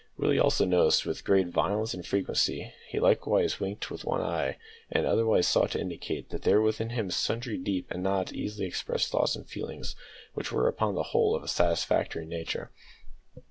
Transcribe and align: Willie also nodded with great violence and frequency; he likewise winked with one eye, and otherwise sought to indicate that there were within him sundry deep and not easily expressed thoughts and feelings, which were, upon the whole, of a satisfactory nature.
Willie 0.17 0.39
also 0.39 0.65
nodded 0.65 1.05
with 1.05 1.23
great 1.23 1.49
violence 1.49 1.93
and 1.93 2.03
frequency; 2.03 2.73
he 2.89 2.99
likewise 2.99 3.59
winked 3.59 3.91
with 3.91 4.03
one 4.03 4.19
eye, 4.21 4.57
and 4.89 5.05
otherwise 5.05 5.47
sought 5.47 5.69
to 5.73 5.79
indicate 5.79 6.31
that 6.31 6.41
there 6.41 6.57
were 6.59 6.65
within 6.65 6.89
him 6.89 7.11
sundry 7.11 7.59
deep 7.59 7.85
and 7.91 8.01
not 8.01 8.33
easily 8.33 8.65
expressed 8.65 9.09
thoughts 9.11 9.35
and 9.35 9.47
feelings, 9.47 9.95
which 10.33 10.51
were, 10.51 10.67
upon 10.67 10.95
the 10.95 11.03
whole, 11.13 11.35
of 11.35 11.43
a 11.43 11.47
satisfactory 11.47 12.25
nature. 12.25 12.71